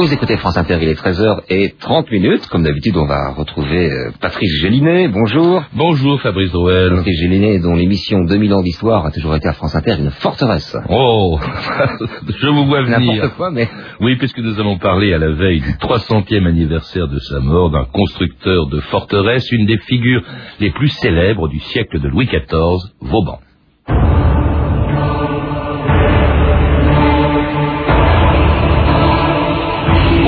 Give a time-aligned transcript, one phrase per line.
[0.00, 2.46] Vous écoutez France Inter, il est 13h et 30 minutes.
[2.46, 5.08] Comme d'habitude, on va retrouver euh, Patrice Gélinet.
[5.08, 5.64] Bonjour.
[5.74, 6.94] Bonjour Fabrice Drouel.
[6.94, 10.76] Patrice Gélinet, dont l'émission 2000 ans d'histoire a toujours été à France Inter une forteresse.
[10.88, 11.40] Oh,
[12.28, 13.00] je vous vois venir.
[13.00, 13.68] N'importe quoi, mais...
[14.00, 17.86] Oui, puisque nous allons parler à la veille du 300e anniversaire de sa mort d'un
[17.86, 20.22] constructeur de forteresse, une des figures
[20.60, 23.40] les plus célèbres du siècle de Louis XIV, Vauban.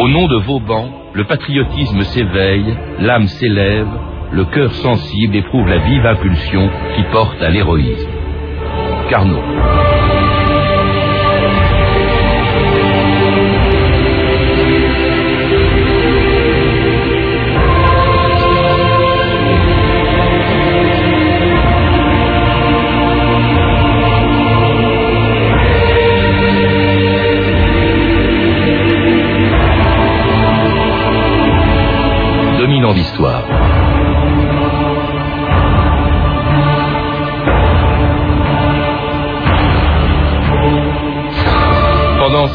[0.00, 3.86] Au nom de Vauban, le patriotisme s'éveille, l'âme s'élève,
[4.32, 8.08] le cœur sensible éprouve la vive impulsion qui porte à l'héroïsme.
[9.10, 9.42] Carnot.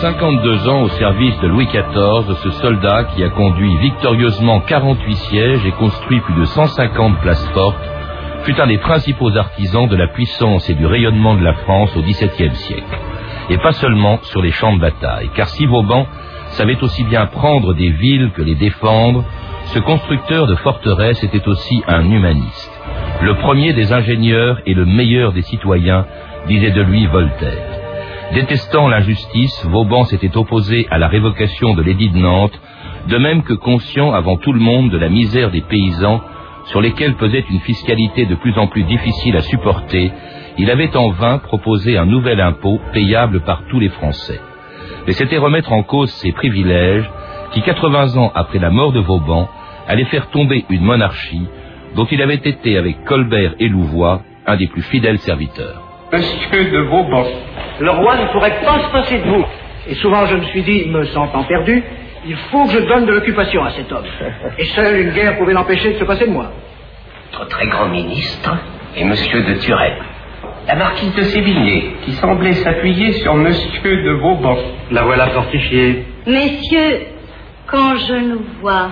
[0.05, 5.65] 52 ans au service de Louis XIV, ce soldat qui a conduit victorieusement 48 sièges
[5.65, 7.89] et construit plus de 150 places fortes,
[8.43, 12.03] fut un des principaux artisans de la puissance et du rayonnement de la France au
[12.03, 12.99] XVIIe siècle.
[13.49, 16.05] Et pas seulement sur les champs de bataille, car si Vauban
[16.49, 19.23] savait aussi bien prendre des villes que les défendre,
[19.73, 22.79] ce constructeur de forteresses était aussi un humaniste.
[23.23, 26.05] Le premier des ingénieurs et le meilleur des citoyens,
[26.45, 27.84] disait de lui Voltaire.
[28.33, 32.59] Détestant l'injustice, Vauban s'était opposé à la révocation de l'édit de Nantes,
[33.07, 36.21] de même que conscient avant tout le monde de la misère des paysans,
[36.65, 40.11] sur lesquels pesait une fiscalité de plus en plus difficile à supporter,
[40.57, 44.39] il avait en vain proposé un nouvel impôt payable par tous les Français.
[45.05, 47.09] Mais c'était remettre en cause ses privilèges,
[47.51, 49.47] qui 80 ans après la mort de Vauban
[49.87, 51.47] allait faire tomber une monarchie
[51.95, 55.84] dont il avait été avec Colbert et Louvois un des plus fidèles serviteurs.
[56.15, 57.25] Monsieur de Vauban,
[57.79, 59.45] le roi ne pourrait pas se passer de vous.
[59.89, 61.83] Et souvent je me suis dit, me sentant perdu,
[62.25, 64.05] il faut que je donne de l'occupation à cet homme.
[64.57, 66.51] Et seule une guerre pouvait l'empêcher de se passer de moi.
[67.33, 68.57] Notre très grand ministre
[68.95, 70.03] est Monsieur de Turenne.
[70.67, 74.57] La marquise de Sévigné, qui semblait s'appuyer sur Monsieur de Vauban.
[74.91, 76.05] La voilà fortifiée.
[76.25, 77.01] Messieurs,
[77.67, 78.91] quand je nous vois,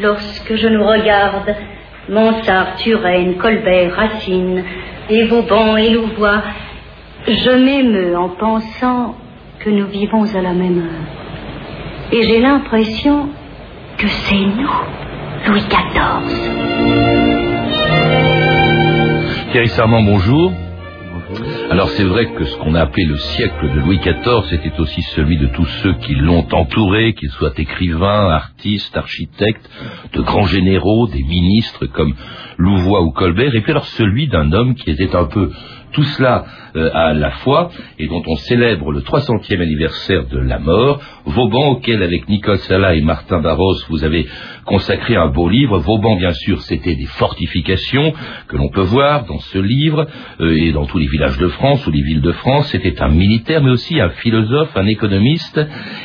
[0.00, 1.54] lorsque je nous regarde,
[2.08, 4.64] Monsard, Turenne, Colbert, Racine,
[5.10, 6.42] et Vauban et Louvois,
[7.26, 9.14] je m'émeus en pensant
[9.60, 12.12] que nous vivons à la même heure.
[12.12, 13.28] Et j'ai l'impression
[13.98, 14.70] que c'est nous,
[15.46, 16.54] Louis XIV.
[19.52, 19.68] Thierry
[20.04, 20.52] bonjour.
[21.70, 25.00] Alors c'est vrai que ce qu'on a appelé le siècle de Louis XIV, c'était aussi
[25.14, 29.68] celui de tous ceux qui l'ont entouré, qu'ils soient écrivains, artistes, architectes,
[30.12, 32.14] de grands généraux, des ministres comme
[32.58, 35.50] Louvois ou Colbert, et puis alors celui d'un homme qui était un peu
[35.94, 36.44] tout cela
[36.76, 41.68] euh, à la fois, et dont on célèbre le 300e anniversaire de la mort, Vauban,
[41.70, 44.26] auquel avec Nicole Sala et Martin Barros, vous avez
[44.66, 45.78] consacré un beau livre.
[45.78, 48.12] Vauban, bien sûr, c'était des fortifications
[48.48, 50.06] que l'on peut voir dans ce livre,
[50.40, 52.68] euh, et dans tous les villages de France ou les villes de France.
[52.70, 55.60] C'était un militaire, mais aussi un philosophe, un économiste,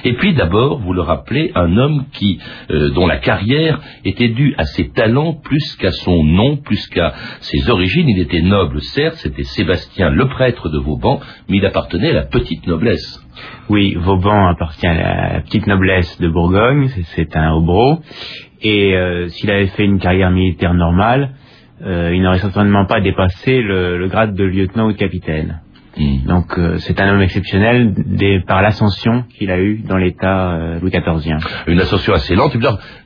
[0.06, 2.40] et puis d'abord, vous le rappelez, un homme qui,
[2.70, 7.14] euh, dont la carrière était due à ses talents plus qu'à son nom, plus qu'à
[7.40, 8.08] ses origines.
[8.08, 12.26] Il était noble, certes, c'était Sébastien le prêtre de Vauban, mais il appartenait à la
[12.26, 13.20] petite noblesse.
[13.70, 14.94] Oui, Vauban appartient à
[15.34, 18.00] la petite noblesse de Bourgogne, c'est un hobro,
[18.62, 21.32] et euh, s'il avait fait une carrière militaire normale,
[21.82, 25.62] euh, il n'aurait certainement pas dépassé le, le, grade de lieutenant ou de capitaine.
[26.00, 26.26] Mm.
[26.26, 30.80] Donc euh, c'est un homme exceptionnel des, par l'ascension qu'il a eue dans l'État euh,
[30.80, 31.38] Louis XIVien.
[31.68, 32.56] Une ascension assez lente.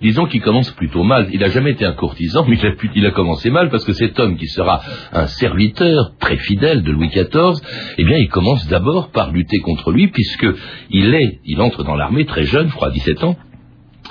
[0.01, 1.27] disons qu'il commence plutôt mal.
[1.31, 3.93] Il n'a jamais été un courtisan, mais il a, il a, commencé mal parce que
[3.93, 7.61] cet homme qui sera un serviteur très fidèle de Louis XIV,
[7.97, 10.47] eh bien il commence d'abord par lutter contre lui puisque
[10.89, 13.35] il est, il entre dans l'armée très jeune, je crois 17 ans,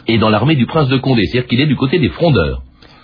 [0.07, 2.63] et dans l'armée du prince de Condé, c'est-à-dire qu'il est du côté des frondeurs.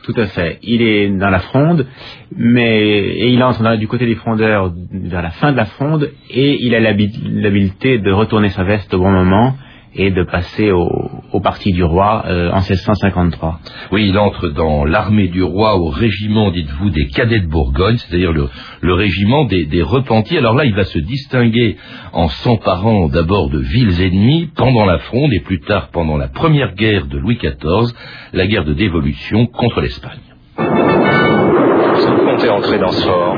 [0.09, 0.59] Tout à fait.
[0.63, 1.87] Il est dans la fronde,
[2.35, 6.57] mais et il entre du côté des frondeurs vers la fin de la fronde, et
[6.65, 9.55] il a l'habileté de retourner sa veste au bon moment
[9.95, 13.61] et de passer au, au parti du roi euh, en 1653.
[13.93, 18.33] Oui, il entre dans l'armée du roi au régiment, dites-vous, des cadets de Bourgogne, c'est-à-dire
[18.33, 18.49] le,
[18.81, 20.39] le, régiment des, des, repentis.
[20.39, 21.77] Alors là, il va se distinguer
[22.13, 26.75] en s'emparant d'abord de villes ennemies pendant la fronde et plus tard pendant la première
[26.75, 27.93] guerre de Louis XIV,
[28.33, 30.21] la guerre de dévolution contre l'Espagne.
[30.57, 33.35] Vous comptez entrer dans ce fort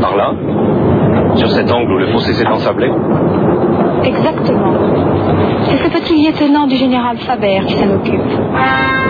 [0.00, 0.85] Par là
[1.36, 2.90] Sur cet angle où le fossé s'est ensablé
[4.04, 4.74] Exactement.
[5.64, 8.20] C'est ce petit lieutenant du général Faber qui s'en occupe.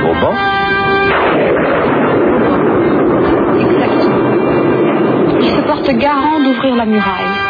[0.02, 0.32] Vauban
[3.60, 4.22] Exactement.
[5.40, 7.46] Il se porte garant d'ouvrir la muraille.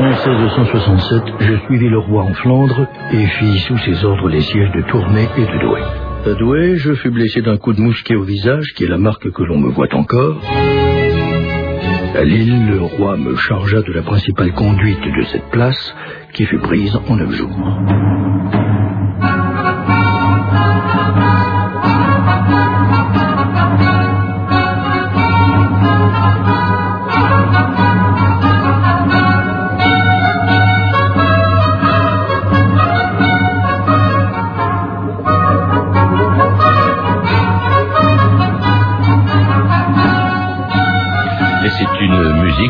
[0.00, 4.72] En 1667, je suivis le roi en Flandre et fis sous ses ordres les sièges
[4.72, 5.82] de Tournai et de Douai.
[6.26, 9.30] À Douai, je fus blessé d'un coup de mousquet au visage, qui est la marque
[9.30, 10.40] que l'on me voit encore.
[12.14, 15.94] À Lille, le roi me chargea de la principale conduite de cette place,
[16.32, 17.58] qui fut prise en neuf jours.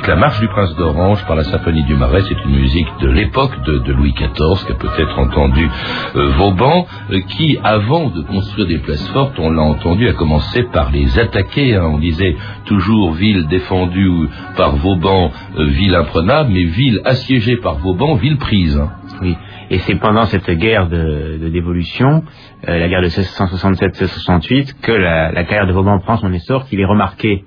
[0.06, 3.52] La marche du prince d'Orange par la symphonie du Marais, c'est une musique de l'époque
[3.64, 5.68] de, Louis XIV, qu'a peut-être entendu
[6.16, 10.64] euh, Vauban, euh, qui, avant de construire des places fortes, on l'a entendu, a commencé
[10.64, 11.76] par les attaquer.
[11.76, 11.90] hein.
[11.94, 12.36] On disait
[12.66, 18.76] toujours ville défendue par Vauban, euh, ville imprenable, mais ville assiégée par Vauban, ville prise.
[18.76, 18.90] hein.
[19.22, 19.36] Oui.
[19.70, 22.24] Et c'est pendant cette guerre de, dévolution,
[22.66, 27.44] la guerre de 1667-1668, que la, carrière de Vauban prend son essor, qu'il est remarqué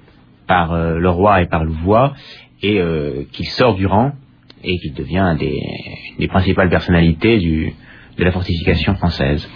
[0.47, 2.13] par le roi et par Louvois,
[2.61, 4.13] et euh, qu'il sort du rang
[4.63, 7.73] et qu'il devient des principales personnalités du,
[8.17, 9.47] de la fortification française.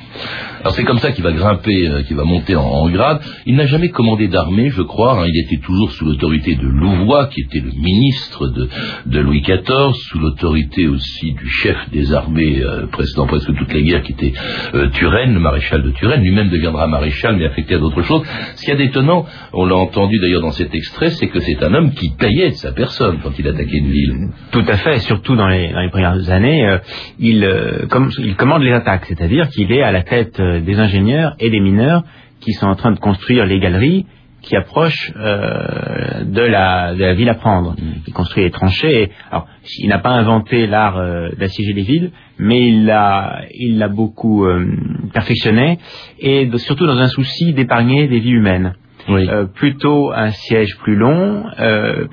[0.59, 3.19] Alors c'est comme ça qu'il va grimper, euh, qu'il va monter en, en grade.
[3.47, 5.19] Il n'a jamais commandé d'armée, je crois.
[5.21, 5.25] hein.
[5.27, 8.69] Il était toujours sous l'autorité de Louvois, qui était le ministre de,
[9.07, 13.83] de Louis XIV, sous l'autorité aussi du chef des armées euh, précédant presque toutes les
[13.83, 14.33] guerres, qui était
[14.75, 16.21] euh, Turenne, le maréchal de Turenne.
[16.21, 18.21] Lui-même deviendra maréchal, mais affecté à d'autres choses.
[18.55, 21.73] Ce qui est d'étonnant, on l'a entendu d'ailleurs dans cet extrait, c'est que c'est un
[21.73, 24.13] homme qui payait de sa personne quand il attaquait une ville.
[24.51, 26.77] Tout à fait, surtout dans les, dans les premières années, euh,
[27.17, 27.47] il,
[27.89, 31.49] comme, il commande les attaques, c'est-à-dire qu'il est à la tête euh, des ingénieurs et
[31.49, 32.03] des mineurs
[32.41, 34.05] qui sont en train de construire les galeries
[34.41, 37.75] qui approchent euh, de, la, de la ville à prendre.
[38.07, 39.03] Il construit les tranchées.
[39.03, 43.77] et- alors, il n'a pas inventé l'art euh, d'assiéger les villes, mais il l'a il
[43.77, 44.65] l'a beaucoup euh,
[45.13, 45.77] perfectionné,
[46.19, 48.73] et de- surtout dans un souci d'épargner des vies humaines.
[49.09, 49.27] Oui.
[49.55, 51.43] Plutôt un siège plus long,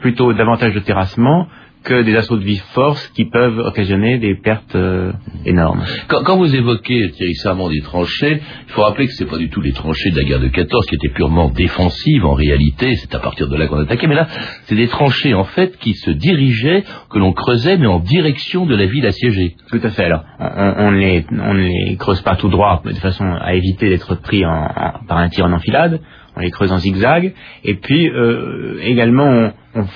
[0.01, 1.47] plutôt davantage de terrassement
[1.85, 5.13] que des assauts de vive force qui peuvent occasionner des pertes euh,
[5.47, 5.83] énormes.
[6.09, 9.49] Quand, quand vous évoquez Thierry Sarment des tranchées, il faut rappeler que c'est pas du
[9.49, 13.15] tout les tranchées de la guerre de 14 qui étaient purement défensives en réalité, c'est
[13.15, 14.27] à partir de là qu'on attaquait, mais là
[14.65, 18.75] c'est des tranchées en fait qui se dirigeaient, que l'on creusait mais en direction de
[18.75, 19.55] la ville assiégée.
[19.71, 20.05] Tout à fait.
[20.05, 23.55] Alors, on, on ne les, on ne les creuse pas tout droit, de façon à
[23.55, 26.01] éviter d'être pris en, en- par un tir en enfilade.
[26.37, 27.35] On les creuse en zigzag.
[27.65, 29.53] Et puis, euh, également, on,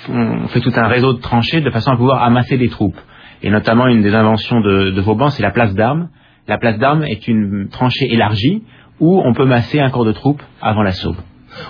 [0.09, 2.99] on fait tout un réseau de tranchées de façon à pouvoir amasser des troupes.
[3.43, 6.09] Et notamment, une des inventions de, de Vauban, c'est la place d'armes.
[6.49, 8.63] La place d'armes est une tranchée élargie
[9.01, 11.17] où on peut masser un corps de troupes avant l'assaut.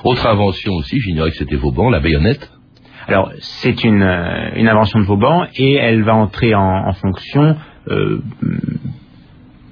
[0.04, 2.50] Autre invention aussi, j'ignorais que c'était Vauban, la baïonnette.
[3.08, 7.56] Alors, c'est une, euh, une invention de Vauban et elle va entrer en, en fonction
[7.88, 8.20] euh,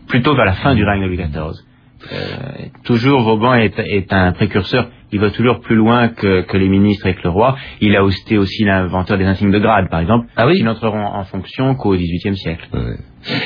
[0.08, 1.64] plutôt vers la fin du règne de Louis XIV.
[2.12, 4.88] Euh, toujours, Vauban est, est un précurseur.
[5.12, 7.56] Il va toujours plus loin que, que les ministres et que le roi.
[7.80, 11.04] Il a aussi, aussi l'inventeur des insignes de grade, par exemple, Ah oui qui n'entreront
[11.04, 12.68] en fonction qu'au XVIIIe siècle.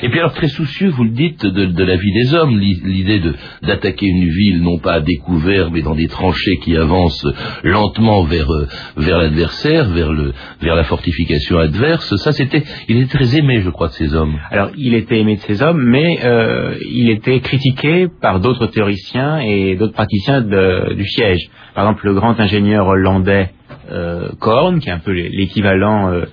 [0.02, 2.80] Et puis alors très soucieux, vous le dites, de, de la vie des hommes, l'i-
[2.84, 7.26] l'idée de d'attaquer une ville non pas à découvert, mais dans des tranchées qui avancent
[7.64, 12.14] lentement vers euh, vers l'adversaire, vers le vers la fortification adverse.
[12.16, 14.38] Ça, c'était, il était très aimé, je crois, de ces hommes.
[14.50, 19.38] Alors, il était aimé de ces hommes, mais euh, il était critiqué par d'autres théoriciens
[19.40, 21.48] et d'autres praticiens de- du siège.
[21.74, 23.50] Par exemple, le grand ingénieur hollandais
[23.90, 26.24] euh, Korn, qui est un peu l'équivalent euh,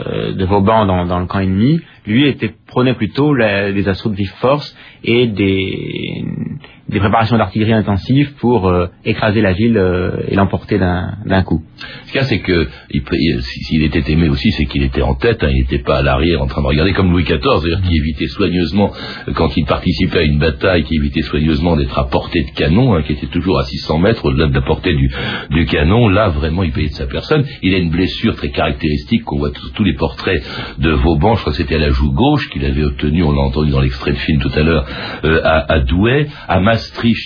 [0.00, 4.10] euh, de Vauban dans, dans le camp ennemi, lui était prônait plutôt la- des assauts
[4.10, 6.24] de force et des,
[6.88, 11.62] des préparations d'artillerie intensives pour euh, écraser la ville euh, et l'emporter d'un coup.
[12.06, 12.68] Ce qu'il y a, c'est que
[13.40, 16.40] s'il était aimé aussi, c'est qu'il était en tête, hein, il n'était pas à l'arrière
[16.40, 18.92] en train de regarder comme Louis XIV, c'est-à-dire qui évitait soigneusement,
[19.28, 22.94] euh, quand il participait à une bataille, qui évitait soigneusement d'être à portée de canon,
[22.94, 25.10] hein, qui était toujours à 600 mètres au-delà de la portée du,
[25.50, 26.08] du canon.
[26.08, 27.44] Là, vraiment, il payait de sa personne.
[27.62, 30.42] Il a une blessure très caractéristique qu'on voit tous les portraits
[30.78, 31.34] de Vauban.
[31.34, 33.80] Je crois que c'était à la joue gauche qu'il avait obtenu, on l'a entendu dans
[33.80, 34.86] l'extrait de film tout à l'heure,
[35.24, 36.60] euh, à, à Douai, à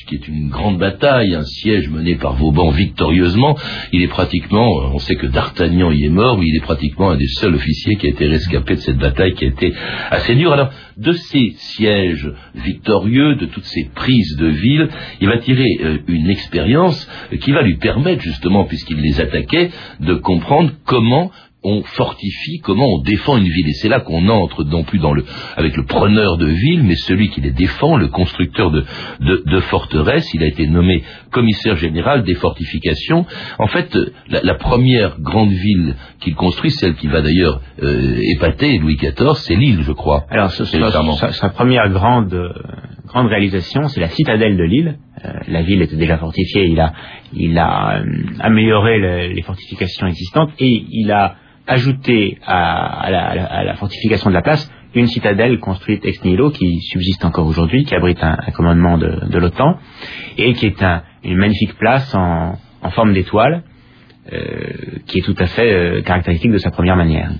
[0.06, 3.56] Qui est une grande bataille, un siège mené par Vauban victorieusement.
[3.92, 7.10] Il est pratiquement, euh, on sait que D'Artagnan y est mort, mais il est pratiquement
[7.10, 9.72] un des seuls officiers qui a été rescapé de cette bataille qui a été
[10.10, 10.52] assez dure.
[10.52, 14.88] Alors, de ces sièges victorieux, de toutes ces prises de ville,
[15.20, 19.70] il va tirer euh, une expérience euh, qui va lui permettre justement, puisqu'il les attaquait,
[20.00, 21.30] de comprendre comment
[21.64, 23.68] on fortifie, comment on défend une ville.
[23.68, 25.24] Et c'est là qu'on entre non plus dans le,
[25.56, 28.84] avec le preneur de ville, mais celui qui les défend, le constructeur de,
[29.20, 30.28] de, de forteresses.
[30.34, 33.26] Il a été nommé commissaire général des fortifications.
[33.58, 33.96] En fait,
[34.28, 39.34] la, la première grande ville qu'il construit, celle qui va d'ailleurs euh, épater Louis XIV,
[39.34, 40.24] c'est Lille, je crois.
[40.30, 42.52] Alors, ce, sa, sa, première grande, euh,
[43.06, 44.98] grande réalisation, c'est la citadelle de Lille.
[45.24, 46.92] Euh, la ville était déjà fortifiée, il a,
[47.32, 48.04] il a euh,
[48.40, 54.30] amélioré le, les fortifications existantes et il a ajouté à, à, la, à, la, fortification
[54.30, 58.36] de la place une citadelle construite ex nihilo qui subsiste encore aujourd'hui, qui abrite un,
[58.46, 59.78] un commandement de, de l'OTAN
[60.36, 63.64] et qui est un, une magnifique place en, en forme d'étoile.
[64.32, 67.32] Euh, qui est tout à fait euh, caractéristique de sa première manière.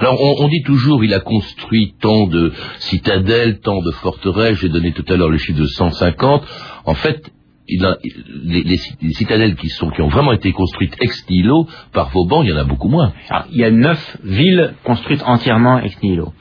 [0.00, 4.70] Alors on, on, dit toujours il a construit tant de citadelles, tant de forteresses, j'ai
[4.70, 6.42] donné tout à l'heure le chiffre de 150.
[6.86, 7.30] En fait,
[7.70, 7.96] il
[8.44, 12.52] les, les, les, citadelles qui, ont vraiment été construites ex nihilo par Vauban, il y
[12.52, 13.12] en a beaucoup moins.
[13.28, 16.32] Alors, il y a neuf villes construites entièrement ex nihilo.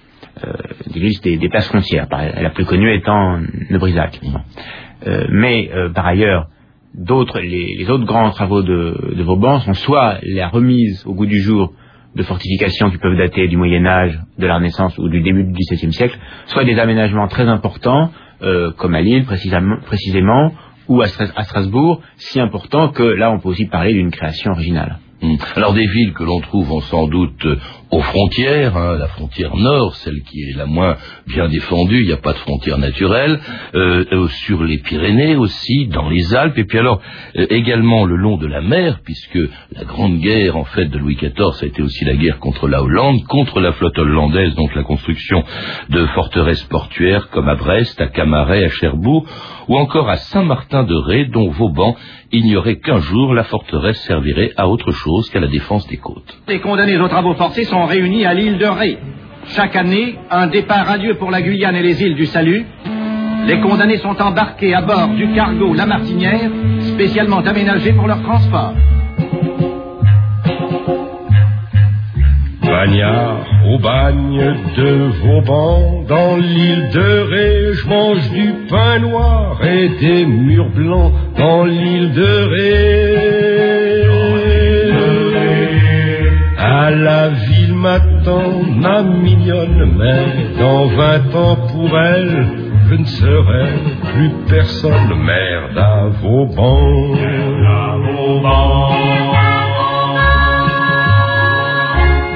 [0.43, 0.53] Euh,
[0.93, 4.21] des, des, places frontières, la plus connue étant Nebrisac.
[5.05, 6.47] Euh, mais euh, par ailleurs,
[6.93, 11.25] d'autres, les, les, autres grands travaux de, de, Vauban sont soit la remise au goût
[11.25, 11.73] du jour
[12.15, 15.53] de fortifications qui peuvent dater du Moyen Âge, de la Renaissance ou du début du
[15.53, 16.17] XVIIe siècle,
[16.47, 18.09] soit des aménagements très importants,
[18.41, 20.51] euh, comme à Lille précisément, précisément
[20.89, 24.99] ou à, Strasbourg, si importants que là on peut aussi parler d'une création originale.
[25.21, 25.37] Hum.
[25.55, 27.45] Alors des villes que l'on trouve ont sans doute
[27.91, 30.95] aux frontières, hein, la frontière nord, celle qui est la moins
[31.27, 33.39] bien défendue, il n'y a pas de frontière naturelle,
[33.73, 37.01] euh, euh, sur les Pyrénées aussi, dans les Alpes, et puis alors
[37.35, 39.39] euh, également le long de la mer, puisque
[39.75, 42.83] la grande guerre en fait de Louis XIV, a été aussi la guerre contre la
[42.83, 45.43] Hollande, contre la flotte hollandaise, donc la construction
[45.89, 49.25] de forteresses portuaires comme à Brest, à Camaret, à Cherbourg,
[49.67, 51.95] ou encore à Saint-Martin-de-Ré, dont Vauban
[52.31, 56.37] ignorait qu'un jour la forteresse servirait à autre chose qu'à la défense des côtes.
[56.47, 58.97] Les condamnés aux travaux forcés sont réunis à l'île de Ré.
[59.47, 62.65] Chaque année, un départ radieux pour la Guyane et les îles du Salut.
[63.47, 68.73] Les condamnés sont embarqués à bord du cargo La Martinière, spécialement aménagé pour leur transport.
[72.61, 79.89] Bagnard au bagne de Vauban, dans l'île de Ré, je mange du pain noir et
[79.99, 83.39] des murs blancs dans l'île de Ré.
[86.57, 87.29] À la
[87.79, 92.47] m'attend ma mignonne mère, dans vingt ans pour elle,
[92.89, 93.67] je ne serai
[94.11, 97.15] plus personne, mère à Vauban.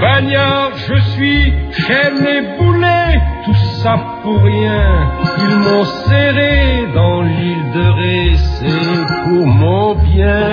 [0.01, 1.53] Bagnard, je suis
[1.87, 5.11] j'aime les boulets, tout ça pour rien.
[5.39, 10.52] Ils m'ont serré dans l'île de Ré, c'est pour mon bien.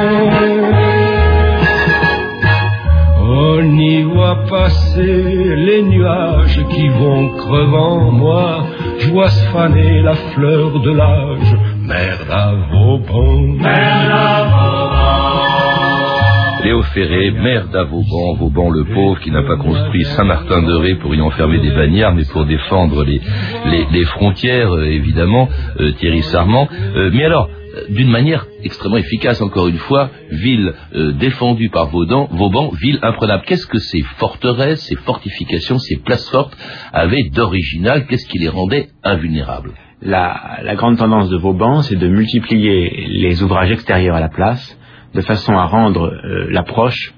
[4.49, 8.65] Passer les nuages qui vont crevant moi.
[8.99, 11.57] Je vois se faner la fleur de l'âge.
[11.83, 13.41] Merde à Vauban.
[13.59, 15.21] Merde à Vauban.
[16.65, 21.59] Léo Ferré, maire d'Avauban, Vauban le pauvre, qui n'a pas construit Saint-Martin-de-Ré pour y enfermer
[21.59, 23.21] des bagnards, mais pour défendre les,
[23.67, 25.49] les, les frontières, euh, évidemment,
[25.81, 26.69] euh, Thierry Sarment.
[26.97, 27.49] Euh, mais alors,
[27.89, 33.45] d'une manière extrêmement efficace, encore une fois, ville euh, défendue par Vauban, Vauban, ville imprenable.
[33.47, 36.57] Qu'est-ce que ces forteresses, ces fortifications, ces places fortes
[36.93, 38.07] avaient d'original?
[38.07, 39.73] Qu'est-ce qui les rendait invulnérables?
[40.03, 44.79] La, la, grande tendance de Vauban, c'est de multiplier les ouvrages extérieurs à la place,
[45.15, 47.15] de façon à rendre euh, l'approche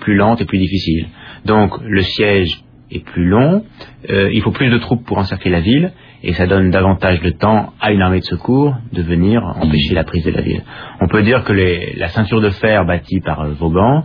[0.00, 1.06] plus lente et plus difficile.
[1.44, 3.64] Donc le siège est plus long,
[4.10, 5.92] euh, il faut plus de troupes pour encercler la ville,
[6.22, 10.04] et ça donne davantage de temps à une armée de secours de venir empêcher la
[10.04, 10.62] prise de la ville.
[11.00, 14.04] On peut dire que les, la ceinture de fer bâtie par euh, Vauban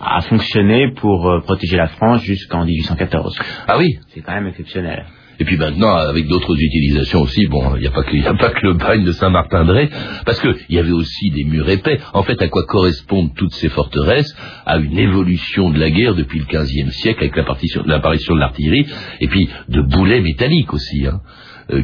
[0.00, 3.38] a fonctionné pour euh, protéger la France jusqu'en 1814.
[3.68, 5.04] Ah oui C'est quand même exceptionnel.
[5.38, 8.34] Et puis maintenant, avec d'autres utilisations aussi, bon, il n'y a, pas que, y a
[8.34, 9.88] pas que le bagne de Saint-Martin-de-Ré,
[10.26, 11.98] parce qu'il y avait aussi des murs épais.
[12.12, 14.36] En fait, à quoi correspondent toutes ces forteresses?
[14.66, 18.86] À une évolution de la guerre depuis le XVe siècle, avec l'apparition de l'artillerie,
[19.22, 21.06] et puis de boulets métalliques aussi.
[21.06, 21.22] Hein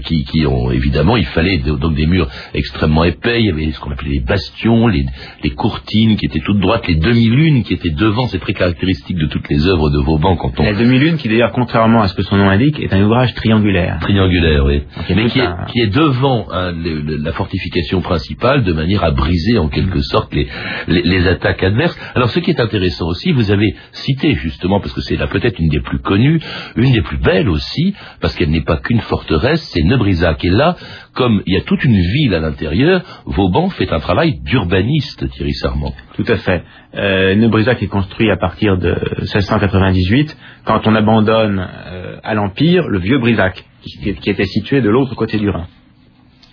[0.05, 3.41] qui, qui, ont évidemment, il fallait donc des murs extrêmement épais.
[3.41, 5.05] Il y avait ce qu'on appelait les bastions, les,
[5.43, 8.27] les, courtines qui étaient toutes droites, les demi-lunes qui étaient devant.
[8.27, 10.63] C'est très caractéristique de toutes les œuvres de Vauban quand on.
[10.63, 13.99] La demi-lune, qui d'ailleurs, contrairement à ce que son nom indique, est un ouvrage triangulaire.
[14.01, 14.83] Triangulaire, oui.
[15.15, 19.11] Mais qui est, qui est, devant hein, le, le, la fortification principale de manière à
[19.11, 20.49] briser en quelque sorte les,
[20.89, 21.97] les, les, attaques adverses.
[22.15, 25.59] Alors, ce qui est intéressant aussi, vous avez cité justement, parce que c'est là peut-être
[25.59, 26.41] une des plus connues,
[26.77, 30.45] une des plus belles aussi, parce qu'elle n'est pas qu'une forteresse c'est Nebrisac.
[30.45, 30.77] Et là,
[31.13, 35.53] comme il y a toute une ville à l'intérieur, Vauban fait un travail d'urbaniste, Thierry
[35.55, 35.95] Sarment.
[36.15, 36.63] Tout à fait.
[36.95, 37.35] Euh,
[37.81, 43.65] est construit à partir de 1698, quand on abandonne euh, à l'Empire le vieux Brisac,
[43.83, 45.67] qui, qui était situé de l'autre côté du Rhin.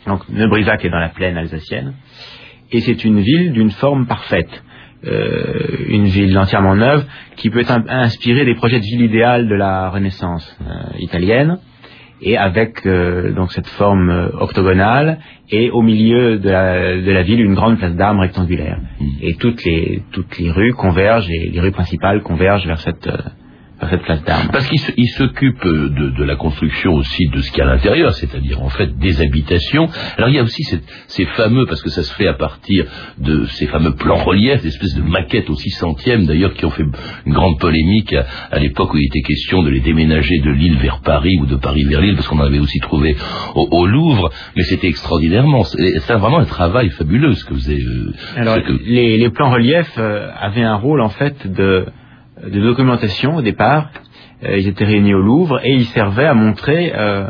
[0.08, 1.94] Donc Nebrisac est dans la plaine alsacienne,
[2.72, 4.64] et c'est une ville d'une forme parfaite.
[5.06, 9.56] Euh, une ville entièrement neuve qui peut être inspirée des projets de ville idéale de
[9.56, 11.58] la Renaissance euh, italienne
[12.24, 15.20] et avec euh, donc cette forme euh, octogonale
[15.52, 19.06] et au milieu de la, de la ville une grande place d'armes rectangulaire Mmh.
[19.22, 23.08] et toutes les toutes les rues convergent et les rues principales convergent vers cette
[24.52, 28.14] Parce qu'il s'occupe de, de la construction aussi de ce qu'il y a à l'intérieur,
[28.14, 29.90] c'est-à-dire en fait des habitations.
[30.18, 32.86] Alors il y a aussi cette- ces fameux, parce que ça se fait à partir
[33.18, 36.86] de ces fameux plans reliefs, des espèces de maquettes aussi centièmes d'ailleurs qui ont fait
[37.26, 40.78] une grande polémique à, à l'époque où il était question de les déménager de Lille
[40.78, 43.16] vers Paris ou de Paris vers Lille, parce qu'on en avait aussi trouvé
[43.56, 45.64] au, au Louvre, mais c'était extraordinairement.
[45.64, 47.82] C'est c'est vraiment un travail fabuleux ce que vous avez...
[47.82, 51.86] euh, Alors, que- les, les plans reliefs euh, avaient un rôle en fait de,
[52.50, 53.90] de documentation au départ.
[54.44, 57.30] Euh, ils étaient réunis au Louvre et ils servaient à montrer, euh,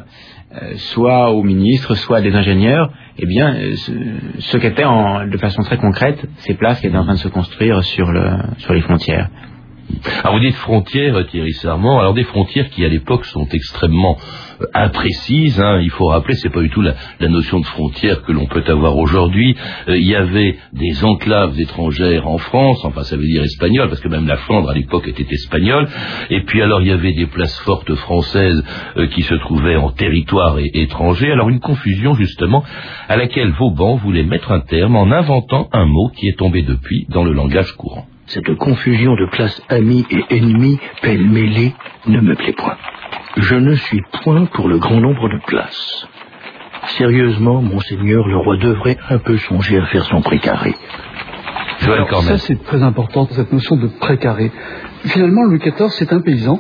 [0.61, 3.55] euh, soit aux ministres, soit à des ingénieurs, eh bien,
[4.39, 7.27] ce, qu'étaient en- de façon très concrète ces places qui étaient en train de se
[7.27, 9.29] construire sur, le, sur les frontières.
[10.23, 14.17] Alors vous dites frontières, Thierry Sarment, alors des frontières qui à l'époque sont extrêmement
[14.61, 15.61] euh, imprécises.
[15.61, 15.79] hein.
[15.81, 18.63] Il faut rappeler, c'est pas du tout la, la notion de frontière que l'on peut
[18.67, 19.55] avoir aujourd'hui.
[19.87, 24.01] Euh, il y avait des enclaves étrangères en France, enfin ça veut dire espagnol, parce
[24.01, 25.87] que même la Flandre à l'époque était espagnole.
[26.29, 28.63] Et puis alors il y avait des places fortes françaises
[28.97, 31.31] euh, qui se trouvaient en territoire é- étranger.
[31.31, 32.63] Alors une confusion justement
[33.09, 37.05] à laquelle Vauban voulait mettre un terme en inventant un mot qui est tombé depuis
[37.09, 38.05] dans le langage courant.
[38.33, 41.75] Cette confusion de classes amies et ennemies, pêle-mêlée,
[42.07, 42.77] ne me plaît point.
[43.37, 46.07] Je ne suis point pour le grand nombre de classes.
[46.97, 50.73] Sérieusement, monseigneur, le roi devrait un peu songer à faire son précaré.
[51.83, 54.51] Alors, ça, c'est très important, cette notion de précaré.
[55.05, 56.59] Finalement, Louis XIV, c'est un paysan.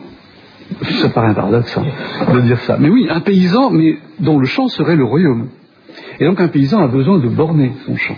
[1.01, 2.77] Ça paraît un paradoxe hein, de dire ça.
[2.79, 5.49] Mais oui, un paysan, mais dont le champ serait le royaume.
[6.19, 8.17] Et donc, un paysan a besoin de borner son champ.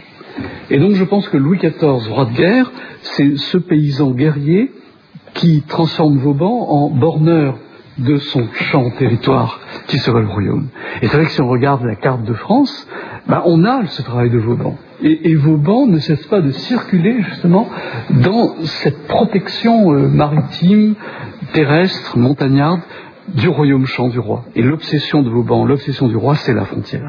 [0.69, 2.71] Et donc, je pense que Louis XIV, roi de guerre,
[3.01, 4.71] c'est ce paysan guerrier
[5.33, 7.57] qui transforme Vauban en borneur
[7.97, 10.67] de son champ territoire qui serait le royaume.
[11.01, 12.87] Et c'est vrai que si on regarde la carte de France,
[13.27, 14.75] ben, on a ce travail de Vauban.
[15.01, 17.67] Et, Vauban ne cesse pas de circuler justement
[18.09, 20.95] dans cette protection euh, maritime,
[21.53, 22.81] terrestre, montagnarde
[23.27, 24.45] du royaume champ du roi.
[24.55, 27.03] Et l'obsession de Vauban, l'obsession du roi, c'est la frontière.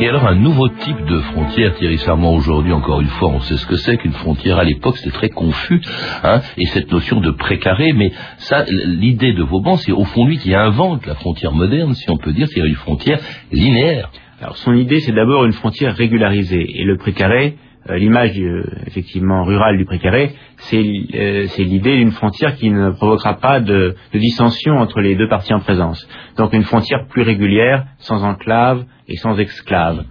[0.00, 3.56] Et alors un nouveau type de frontière, Thierry Sarment, aujourd'hui encore une fois, on sait
[3.56, 4.58] ce que c'est qu'une frontière.
[4.58, 5.80] À l'époque, c'était très confus,
[6.24, 10.38] hein, et cette notion de précaré, mais ça, l'idée de Vauban, c'est au fond lui
[10.38, 13.20] qui invente la frontière moderne, si on peut dire, c'est une frontière
[13.52, 14.10] linéaire.
[14.40, 16.66] Alors son idée, c'est d'abord une frontière régularisée.
[16.74, 17.56] Et le précaré,
[17.90, 20.82] l'image euh, effectivement rurale du précaré, c'est
[21.14, 25.28] euh, c'est l'idée d'une frontière qui ne provoquera pas de, de dissension entre les deux
[25.28, 26.08] parties en présence.
[26.36, 30.04] Donc une frontière plus régulière, sans enclave et sans exclave.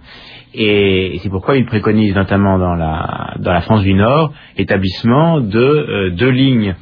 [0.54, 5.40] Et, et c'est pourquoi il préconise notamment dans la, dans la France du Nord l'établissement
[5.40, 6.76] de euh, deux lignes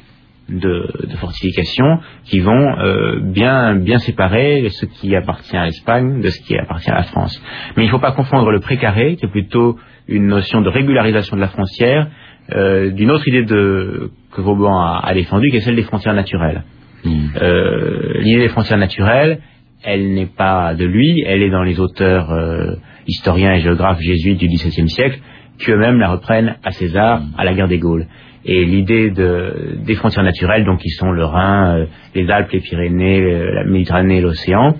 [0.49, 6.29] de, de fortification qui vont euh, bien, bien séparer ce qui appartient à l'Espagne de
[6.29, 7.41] ce qui appartient à la France.
[7.75, 9.77] Mais il ne faut pas confondre le précaré, qui est plutôt
[10.07, 12.07] une notion de régularisation de la frontière,
[12.51, 16.13] euh, d'une autre idée de, que Vauban a, a défendue, qui est celle des frontières
[16.13, 16.63] naturelles.
[17.41, 19.39] Euh, L'idée des frontières naturelles,
[19.83, 22.75] elle n'est pas de lui, elle est dans les auteurs euh,
[23.07, 25.19] historiens et géographes jésuites du XVIIe siècle,
[25.59, 28.07] qui eux-mêmes la reprennent à César, à la guerre des Gaules.
[28.45, 32.59] Et l'idée de, des frontières naturelles, donc qui sont le Rhin, euh, les Alpes, les
[32.59, 34.75] Pyrénées, euh, la Méditerranée et l'océan,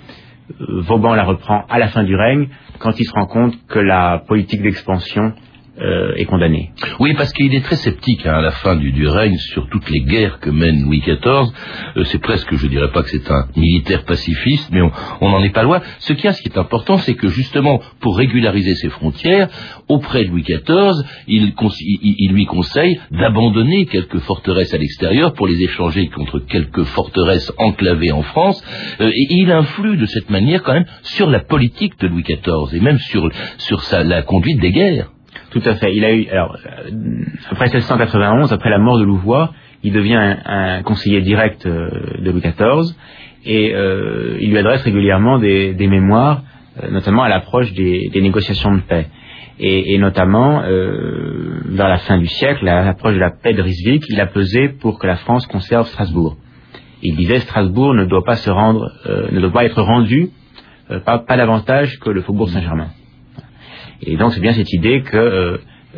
[0.60, 3.80] euh, Vauban la reprend à la fin du règne, quand il se rend compte que
[3.80, 5.34] la politique d'expansion
[5.80, 6.72] euh, est condamnée.
[7.00, 9.90] Oui, parce qu'il est très sceptique hein, à la fin du, du règne sur toutes
[9.90, 11.52] les guerres que mène Louis XIV.
[11.98, 14.82] Euh, c'est presque, je dirais pas que c'est un militaire pacifiste, mais
[15.22, 15.82] on n'en est pas loin.
[16.00, 19.50] Ce qu'il a, ce qui est important, c'est que justement, pour régulariser ses frontières,
[19.88, 25.48] auprès de Louis XIV, il, il, il lui conseille d'abandonner quelques forteresses à l'extérieur pour
[25.48, 28.64] les échanger contre quelques forteresses enclavées en France.
[29.02, 32.74] Euh, et il influe de cette manière quand même sur la politique de Louis XIV
[32.74, 35.13] et même sur, sur sa, la conduite des guerres.
[35.54, 35.96] Tout à fait.
[35.96, 36.90] Il a eu, alors, euh,
[37.52, 41.90] après 1691, après la mort de Louvois, il devient un, conseiller direct euh,
[42.20, 42.96] de Louis XIV
[43.46, 46.44] et euh, il lui adresse régulièrement des, mémoires,
[46.82, 49.08] euh, notamment à l'approche des, négociations de paix.
[49.60, 54.04] Et, notamment, euh, vers la fin du siècle, à l'approche de la paix de Ryswick,
[54.10, 56.38] il a pesé pour que la France conserve Strasbourg.
[57.04, 60.32] Il disait Strasbourg ne doit pas se rendre, euh, ne doit pas être rendu
[60.90, 62.90] euh, pas, pas davantage que le faubourg Saint-Germain.
[64.02, 65.58] Et donc c'est bien cette idée que euh,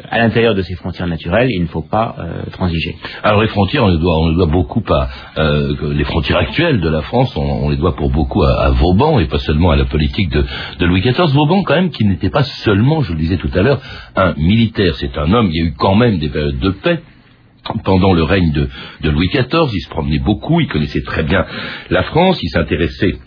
[0.10, 2.96] à l'intérieur de ces frontières naturelles, il ne faut pas euh, transiger.
[3.24, 6.82] Alors les frontières, on les doit, on les doit beaucoup à euh, les frontières actuelles
[6.82, 9.72] de la France, on, on les doit pour beaucoup à, à, Vauban et pas seulement
[9.72, 10.44] à la politique de,
[10.80, 11.32] de Louis XIV.
[11.34, 13.80] Vauban, quand même, qui n'était pas seulement, je le disais tout à l'heure,
[14.16, 14.96] un militaire.
[14.96, 15.50] C'est un homme.
[15.52, 17.00] Il y a eu quand même des périodes de paix
[17.84, 18.70] pendant le règne de,
[19.02, 19.70] de Louis XIV.
[19.74, 21.46] Il se promenait beaucoup, il connaissait très bien
[21.90, 23.18] la France, il s'intéressait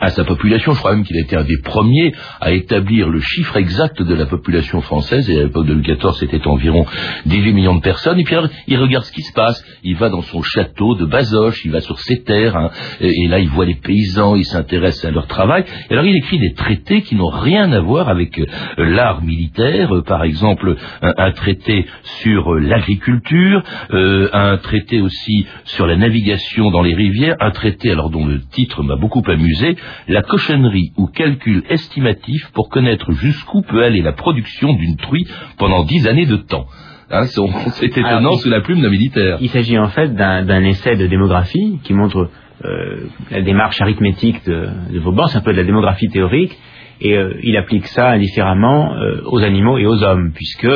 [0.00, 0.72] à sa population.
[0.72, 4.14] Je crois même qu'il a été un des premiers à établir le chiffre exact de
[4.14, 5.28] la population française.
[5.30, 6.84] Et à l'époque de Louis XIV, c'était environ
[7.26, 8.18] 18 millions de personnes.
[8.18, 9.62] Et puis alors, il regarde ce qui se passe.
[9.82, 12.56] Il va dans son château de Bazoches, il va sur ses terres.
[12.56, 12.70] Hein,
[13.00, 15.64] et, là, il voit les paysans, il s'intéresse à leur travail.
[15.90, 18.46] Et alors, il écrit des traités qui n'ont rien à voir avec euh,
[18.78, 19.94] l'art militaire.
[19.94, 26.70] Euh, par exemple, un, un, traité sur euh, l'agriculture, un traité aussi sur la navigation
[26.70, 29.75] dans les rivières, un traité alors dont le titre m'a beaucoup amusé,
[30.08, 35.26] la cochonnerie ou calcul estimatif pour connaître jusqu'où peut aller la production d'une truie
[35.58, 36.66] pendant dix années de temps.
[37.10, 39.38] Hein, c'est étonnant Alors, sous la plume d'un militaire.
[39.40, 42.30] Il s'agit en fait d'un essai de démographie qui montre
[42.64, 46.56] euh, la démarche arithmétique de, de Vauban, c'est un peu de la démographie théorique,
[47.00, 50.68] et euh, il applique ça indifféremment euh, aux animaux et aux hommes, puisque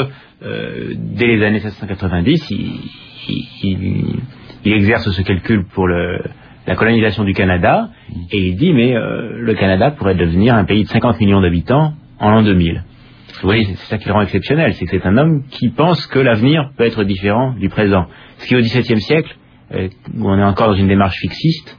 [0.42, 2.80] dès les années 1790, il,
[3.62, 4.20] il,
[4.64, 6.18] il, exerce ce calcul pour le,
[6.66, 7.88] la colonisation du Canada,
[8.30, 11.94] et il dit, mais euh, le Canada pourrait devenir un pays de 50 millions d'habitants
[12.18, 12.84] en l'an 2000.
[13.40, 16.06] Vous voyez, c'est ça qui le rend exceptionnel, c'est que c'est un homme qui pense
[16.06, 18.06] que l'avenir peut être différent du présent.
[18.38, 19.34] Ce qui, au XVIIe siècle,
[19.72, 21.78] euh, où on est encore dans une démarche fixiste,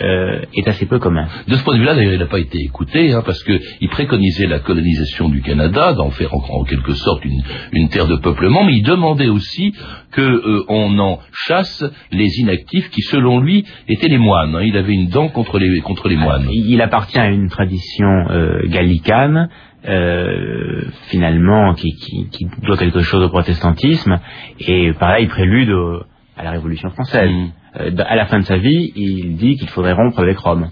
[0.00, 1.26] euh, est assez peu commun.
[1.48, 4.46] De ce point de vue-là, d'ailleurs, il n'a pas été écouté, hein, parce qu'il préconisait
[4.46, 8.64] la colonisation du Canada, d'en faire en, en, quelque sorte une, une, terre de peuplement,
[8.64, 9.72] mais il demandait aussi
[10.12, 14.54] que euh, on en chasse les inactifs qui, selon lui, étaient les moines.
[14.54, 14.62] Hein.
[14.62, 16.46] Il avait une dent contre les, contre les moines.
[16.50, 19.48] Il appartient à une tradition euh, gallicane,
[19.88, 24.18] euh, finalement, qui, qui, qui, doit quelque chose au protestantisme,
[24.60, 26.02] et pareil, prélude au,
[26.36, 27.30] à la Révolution française.
[27.30, 27.59] Mmh.
[27.78, 30.70] Euh, à la fin de sa vie, il dit qu'il faudrait rompre avec Rome.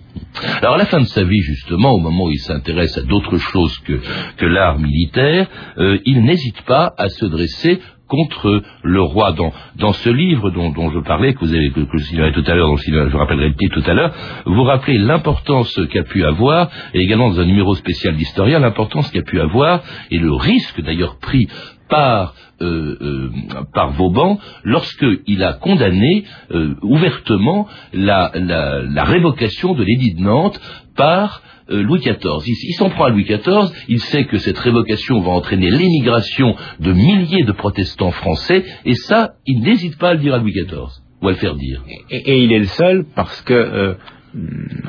[0.61, 3.39] Alors à la fin de sa vie, justement, au moment où il s'intéresse à d'autres
[3.39, 4.01] choses que,
[4.37, 5.47] que l'art militaire,
[5.79, 9.33] euh, il n'hésite pas à se dresser contre le roi.
[9.33, 12.55] Dans, dans ce livre dont, dont je parlais, que vous avez que, je tout à
[12.55, 14.13] l'heure, dont je rappellerai le titre tout à l'heure,
[14.47, 19.23] vous rappelez l'importance qu'a pu avoir, et également dans un numéro spécial d'historien, l'importance qu'a
[19.23, 21.47] pu avoir, et le risque d'ailleurs pris
[21.89, 23.31] par, euh, euh,
[23.75, 28.31] par Vauban lorsqu'il a condamné euh, ouvertement la,
[29.05, 30.61] révocation de l'édit de Nantes
[30.97, 32.43] par Louis XIV.
[32.47, 36.93] Il, s'en prend à Louis XIV, il sait que cette révocation va entraîner l'émigration de
[36.93, 40.89] milliers de protestants français, et ça, il n'hésite pas à le dire à Louis XIV,
[41.21, 41.85] ou à le faire dire.
[42.11, 43.99] Et, il est le seul parce que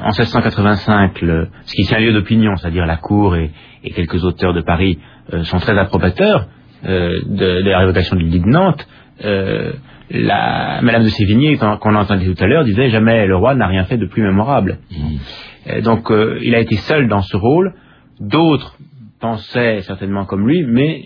[0.01, 3.51] en 1685, le, ce qui tient lieu d'opinion, c'est-à-dire la Cour et,
[3.95, 4.99] quelques auteurs de Paris,
[5.33, 6.47] euh, sont très approbateurs,
[6.85, 8.87] euh, de, de, la révocation du lit de Nantes,
[9.25, 9.73] euh,
[10.09, 13.67] la, Madame de Sévigné, qu'on a entendu tout à l'heure, disait jamais le roi n'a
[13.67, 14.79] rien fait de plus mémorable.
[14.89, 15.81] Mmh.
[15.81, 17.73] donc euh, il a été seul dans ce rôle.
[18.19, 18.77] D'autres
[19.19, 21.03] pensaient certainement comme lui, mais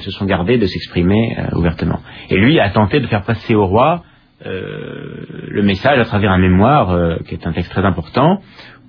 [0.00, 2.00] se sont gardés de s'exprimer ouvertement.
[2.30, 4.02] Et lui a tenté de faire passer au roi
[4.42, 8.40] le message à travers un mémoire qui est un texte très important,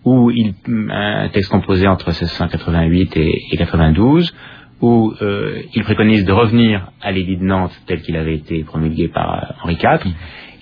[0.05, 0.53] où il,
[0.89, 4.33] un texte composé entre 1688 et, et 92,
[4.81, 9.07] où euh, il préconise de revenir à l'édit de Nantes tel qu'il avait été promulgué
[9.07, 10.13] par Henri IV, mmh.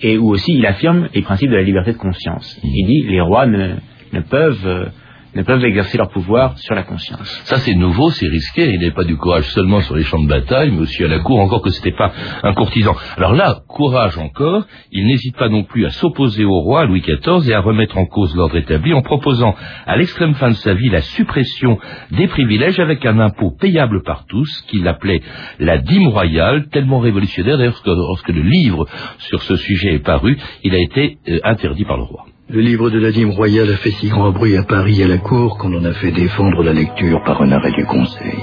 [0.02, 2.58] et où aussi il affirme les principes de la liberté de conscience.
[2.62, 2.68] Mmh.
[2.68, 3.76] Il dit les rois ne,
[4.12, 4.86] ne peuvent euh,
[5.34, 7.42] ne peuvent exercer leur pouvoir sur la conscience.
[7.44, 10.28] Ça c'est nouveau, c'est risqué, il n'est pas du courage seulement sur les champs de
[10.28, 12.12] bataille, mais aussi à la cour, encore que ce n'était pas
[12.42, 12.94] un courtisan.
[13.16, 17.48] Alors là, courage encore, il n'hésite pas non plus à s'opposer au roi Louis XIV
[17.48, 19.54] et à remettre en cause l'ordre établi en proposant
[19.86, 21.78] à l'extrême fin de sa vie la suppression
[22.10, 25.22] des privilèges avec un impôt payable par tous, qu'il appelait
[25.58, 28.86] la dîme royale, tellement révolutionnaire d'ailleurs que lorsque le livre
[29.18, 32.29] sur ce sujet est paru, il a été euh, interdit par le roi.
[32.52, 35.18] Le livre de la dîme royale a fait si grand bruit à Paris à la
[35.18, 38.40] cour qu'on en a fait défendre la lecture par un arrêt du Conseil.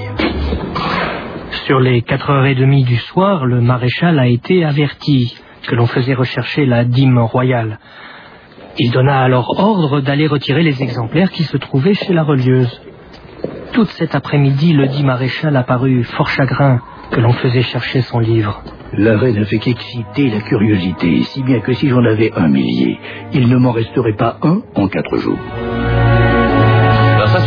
[1.66, 5.84] Sur les quatre heures et demie du soir, le maréchal a été averti que l'on
[5.84, 7.80] faisait rechercher la dîme royale.
[8.78, 12.80] Il donna alors ordre d'aller retirer les exemplaires qui se trouvaient chez la relieuse.
[13.74, 18.62] Toute cet après-midi, le dit maréchal apparut fort chagrin que l'on faisait chercher son livre.
[18.92, 22.98] L'arrêt n'a fait qu'exciter la curiosité, si bien que si j'en avais un millier,
[23.32, 25.38] il ne m'en resterait pas un en quatre jours.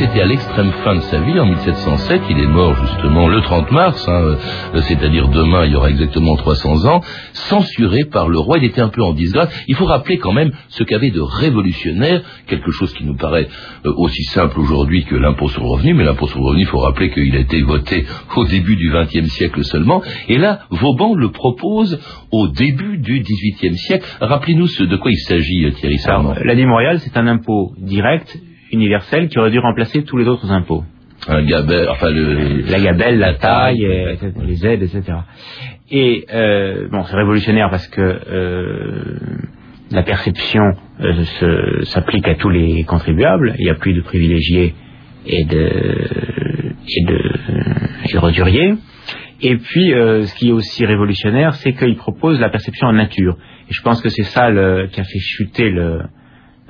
[0.02, 2.24] C'était à l'extrême fin de sa vie, en 1707.
[2.32, 4.36] Il est mort justement le 30 mars, hein,
[4.74, 7.02] euh, c'est-à-dire demain, il y aura exactement 300 ans,
[7.34, 8.58] censuré par le roi.
[8.58, 9.54] Il était un peu en disgrâce.
[9.68, 13.48] Il faut rappeler quand même ce qu'avait de révolutionnaire, quelque chose qui nous paraît
[13.86, 16.68] euh, aussi simple aujourd'hui que l'impôt sur le revenu, mais l'impôt sur le revenu, il
[16.68, 18.04] faut rappeler qu'il a été voté
[18.36, 20.02] au début du XXe siècle seulement.
[20.28, 22.00] Et là, Vauban le propose
[22.32, 24.08] au début du XVIIIe siècle.
[24.20, 26.34] Rappelez-nous de quoi il s'agit, euh, Thierry Sarment.
[26.44, 28.36] La dîme royale, c'est un impôt direct,
[28.72, 30.84] universel, qui aurait dû remplacer tous les autres impôts.
[31.28, 32.72] Un gabelle, enfin le...
[32.72, 35.04] La gabelle, la taille, euh, les aides, etc.
[35.92, 39.20] Et euh, bon, c'est révolutionnaire parce que euh,
[39.92, 40.64] la perception
[41.02, 43.56] euh, s'applique à tous les contribuables.
[43.60, 44.74] Il n'y a plus de privilégiés
[45.28, 45.72] et de
[46.88, 47.34] et de,
[48.10, 48.74] et de roturiers.
[49.44, 53.38] Et puis, euh, ce qui est aussi révolutionnaire, c'est qu'il propose la perception en nature.
[53.70, 56.02] Et je pense que c'est ça le, qui a fait chuter le,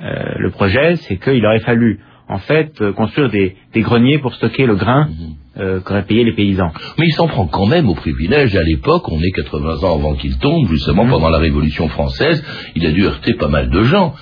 [0.02, 2.00] euh, le projet, c'est qu'il aurait fallu
[2.32, 5.36] en fait euh, construire des, des, greniers pour stocker le grain mhm.
[5.58, 6.72] euh, qu'auraient payé les paysans.
[6.98, 8.56] Mais il s'en prend quand même au privilège.
[8.56, 11.12] À l'époque, on est 80 ans avant qu'il tombe, justement mhm.
[11.12, 12.44] pendant la Révolution française,
[12.76, 14.16] il a dû heurter pas mal de gens.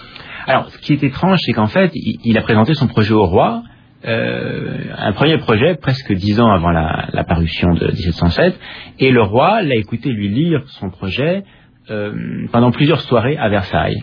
[0.48, 3.26] Alors, ce qui est étrange, c'est qu'en fait, il, il, a présenté son projet au
[3.26, 3.62] roi,
[4.06, 8.60] euh, un premier projet presque dix ans avant la, la, parution de 1707,
[8.98, 11.44] et le roi l'a écouté lui lire son projet
[12.52, 13.98] pendant plusieurs soirées à Versailles.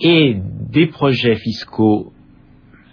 [0.00, 0.36] Et
[0.70, 2.12] des projets fiscaux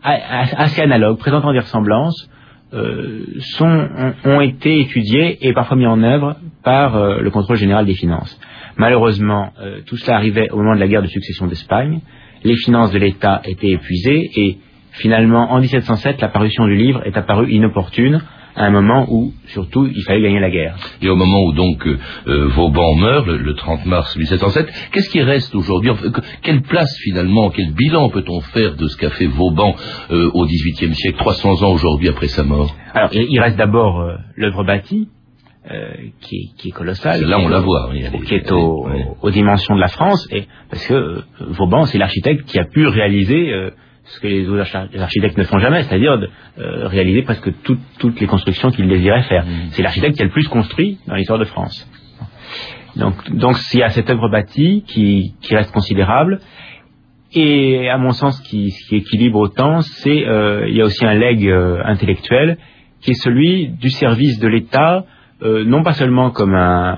[0.03, 2.29] assez analogues, présentant des ressemblances,
[2.73, 3.89] euh, sont,
[4.23, 8.39] ont, été étudiés et parfois mis en œuvre par euh, le contrôle général des finances.
[8.77, 11.99] Malheureusement, euh, tout cela arrivait au moment de la guerre de succession d'Espagne.
[12.45, 14.57] Les finances de l'État étaient épuisées et
[14.91, 18.21] finalement, en 1707, la parution du livre est apparue inopportune
[18.55, 20.75] à un moment où, surtout, il fallait gagner la guerre.
[21.01, 25.53] Et au moment où donc euh, Vauban meurt, le, 30 mars 1707, qu'est-ce qui reste
[25.55, 25.91] aujourd'hui
[26.41, 29.75] Quelle place finalement, quel bilan peut-on faire de ce qu'a fait Vauban
[30.11, 34.15] euh, au XVIIIe siècle, 300 ans aujourd'hui après sa mort Alors, il reste d'abord euh,
[34.35, 35.07] l'œuvre bâtie,
[35.69, 37.23] euh, qui, est, colossale.
[37.23, 37.91] Là, on la voit.
[37.91, 38.87] Oui, qui est au,
[39.21, 42.87] aux dimensions de la France, et parce que euh, Vauban, c'est l'architecte qui a pu
[42.87, 43.69] réaliser euh,
[44.13, 44.65] ce que les autres
[44.99, 46.13] architectes ne font jamais, c'est-à-dire
[46.59, 49.45] euh, réaliser presque toutes les constructions qu'ils désiraient faire.
[49.45, 49.69] Mmh.
[49.71, 51.87] C'est l'architecte qui a le plus construit dans l'histoire de France.
[52.95, 56.39] Donc, donc il y a cette œuvre bâtie qui, qui reste considérable.
[57.33, 61.05] Et à mon sens, qui, ce qui équilibre autant, c'est euh, il y a aussi
[61.05, 62.57] un legs euh, intellectuel
[62.99, 65.05] qui est celui du service de l'État,
[65.41, 66.95] euh, non pas seulement comme un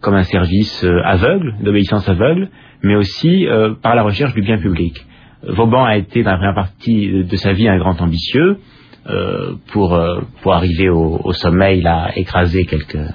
[0.00, 2.50] comme un service aveugle, d'obéissance aveugle,
[2.82, 3.46] mais aussi
[3.80, 5.02] par la recherche du bien public.
[5.48, 8.58] Vauban a été dans la première partie de sa vie un grand ambitieux.
[9.06, 13.06] Euh, pour, euh, pour arriver au, au, sommet, il a écrasé quelques,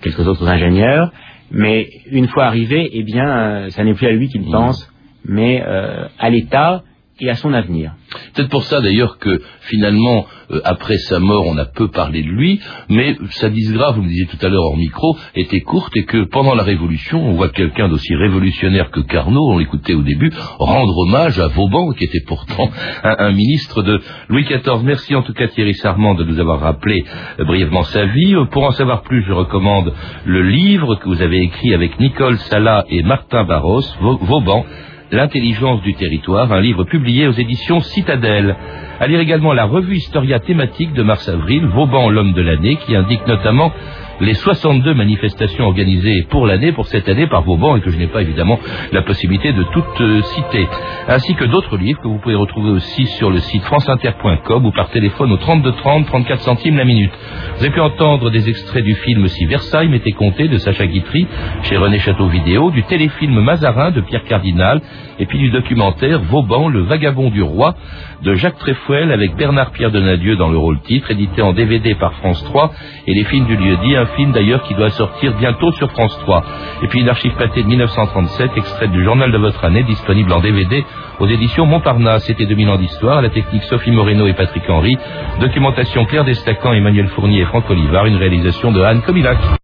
[0.00, 1.12] quelques autres ingénieurs.
[1.50, 4.50] Mais une fois arrivé, eh bien, euh, ça n'est plus à lui qu'il mmh.
[4.50, 4.90] pense,
[5.26, 6.84] mais euh, à l'État
[7.20, 7.92] et à son avenir.
[8.34, 12.28] Peut-être pour ça d'ailleurs que finalement, euh, après sa mort, on a peu parlé de
[12.28, 16.04] lui, mais sa disgrâce, vous me disiez tout à l'heure en micro, était courte et
[16.04, 20.30] que pendant la Révolution, on voit quelqu'un d'aussi révolutionnaire que Carnot, on l'écoutait au début,
[20.58, 22.70] rendre hommage à Vauban, qui était pourtant
[23.04, 24.82] un, ministre de Louis XIV.
[24.82, 27.04] Merci en tout cas Thierry Sarment de nous avoir rappelé
[27.38, 28.34] euh, brièvement sa vie.
[28.34, 29.92] Euh, pour en savoir plus, je recommande
[30.24, 34.64] le livre que vous avez écrit avec Nicole Sala et Martin Barros, Vauban,
[35.12, 38.54] L'intelligence du territoire, un livre publié aux éditions Citadelle.
[39.00, 43.26] À lire également la revue Historia thématique de mars-avril, Vauban l'homme de l'année, qui indique
[43.26, 43.72] notamment
[44.20, 48.06] les 62 manifestations organisées pour l'année, pour cette année par Vauban, et que je n'ai
[48.06, 48.58] pas évidemment
[48.92, 50.68] la possibilité de toutes euh, citer,
[51.08, 54.90] ainsi que d'autres livres que vous pouvez retrouver aussi sur le site franceinter.com ou par
[54.90, 57.12] téléphone au 32 30 34 centimes la minute.
[57.56, 61.26] Vous avez pu entendre des extraits du film Si Versailles m'était compté de Sacha Guitry
[61.62, 64.80] chez René Château Vidéo, du téléfilm Mazarin de Pierre Cardinal,
[65.18, 67.74] et puis du documentaire Vauban, le vagabond du roi
[68.22, 72.12] de Jacques Tréfouel avec Bernard Pierre Denadieu dans le rôle titre, édité en DVD par
[72.14, 72.72] France 3
[73.06, 76.16] et les films du lieu dit, un film d'ailleurs qui doit sortir bientôt sur France
[76.20, 76.44] 3.
[76.82, 80.40] Et puis une archive pâtée de 1937, extraite du journal de votre année, disponible en
[80.40, 80.84] DVD
[81.18, 82.24] aux éditions Montparnasse.
[82.24, 84.96] C'était 2000 ans d'histoire, la technique Sophie Moreno et Patrick Henry,
[85.40, 89.38] documentation Claire Destacan, Emmanuel Fournier et Franck Olivard, une réalisation de Anne Comilac.